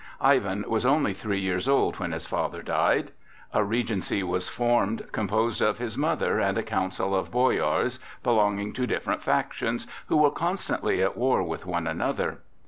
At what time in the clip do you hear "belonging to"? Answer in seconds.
8.23-8.87